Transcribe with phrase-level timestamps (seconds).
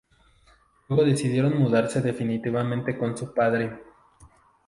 [0.89, 3.71] Luego, decidieron mudarse definitivamente con su padre.